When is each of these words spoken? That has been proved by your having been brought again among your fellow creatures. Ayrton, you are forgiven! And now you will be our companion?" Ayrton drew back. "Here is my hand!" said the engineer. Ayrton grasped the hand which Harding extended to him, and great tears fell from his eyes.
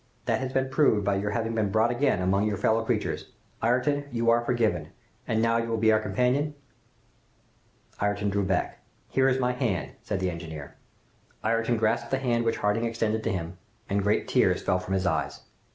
That 0.25 0.39
has 0.39 0.51
been 0.51 0.69
proved 0.69 1.05
by 1.05 1.17
your 1.17 1.29
having 1.29 1.53
been 1.53 1.69
brought 1.69 1.91
again 1.91 2.23
among 2.23 2.47
your 2.47 2.57
fellow 2.57 2.83
creatures. 2.83 3.29
Ayrton, 3.63 4.05
you 4.11 4.31
are 4.31 4.43
forgiven! 4.43 4.87
And 5.27 5.43
now 5.43 5.57
you 5.57 5.67
will 5.67 5.77
be 5.77 5.91
our 5.91 5.99
companion?" 5.99 6.55
Ayrton 8.01 8.31
drew 8.31 8.43
back. 8.43 8.79
"Here 9.09 9.29
is 9.29 9.39
my 9.39 9.51
hand!" 9.51 9.91
said 10.01 10.19
the 10.19 10.31
engineer. 10.31 10.73
Ayrton 11.45 11.77
grasped 11.77 12.09
the 12.09 12.17
hand 12.17 12.45
which 12.45 12.57
Harding 12.57 12.85
extended 12.85 13.23
to 13.25 13.31
him, 13.31 13.59
and 13.87 14.01
great 14.01 14.27
tears 14.27 14.63
fell 14.63 14.79
from 14.79 14.95
his 14.95 15.05
eyes. 15.05 15.41